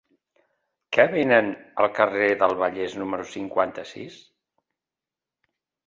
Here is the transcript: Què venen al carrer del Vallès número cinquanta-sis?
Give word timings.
Què 0.97 1.05
venen 1.11 1.51
al 1.85 1.89
carrer 2.01 2.31
del 2.45 2.57
Vallès 2.65 2.99
número 3.05 3.31
cinquanta-sis? 3.37 4.21